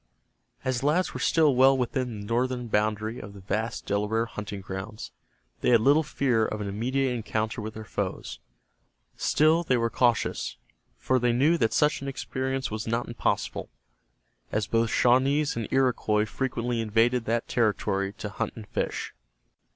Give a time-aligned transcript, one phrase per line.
[0.65, 4.59] As the lads were still well within the northern boundary of the vast Delaware hunting
[4.59, 5.11] grounds,
[5.59, 8.39] they had little fear of an immediate encounter with their foes
[9.15, 10.57] Still they were cautious,
[10.97, 13.69] for they knew that such an experience was not impossible,
[14.51, 19.13] as both Shawnees and Iroquois frequently invaded that territory to hunt and fish.